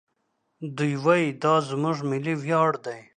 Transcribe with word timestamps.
دوی 0.77 0.93
وايي 1.03 1.29
دا 1.43 1.53
زموږ 1.69 1.97
ملي 2.09 2.33
ویاړ 2.43 2.71
دی. 2.85 2.99